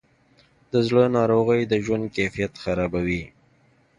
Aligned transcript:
د 0.71 0.73
زړه 0.87 1.03
ناروغۍ 1.17 1.61
د 1.67 1.73
ژوند 1.85 2.05
کیفیت 2.15 2.53
خرابوي. 2.63 3.23